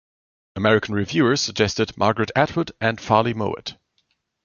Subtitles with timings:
[0.55, 3.75] American reviewers suggested Margaret Atwood, and Farley Mowat.